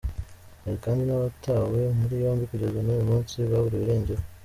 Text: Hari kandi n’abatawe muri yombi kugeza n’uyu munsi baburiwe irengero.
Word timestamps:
Hari 0.63 0.77
kandi 0.85 1.01
n’abatawe 1.05 1.79
muri 1.99 2.13
yombi 2.23 2.43
kugeza 2.51 2.79
n’uyu 2.81 3.09
munsi 3.09 3.35
baburiwe 3.51 3.83
irengero. 3.85 4.21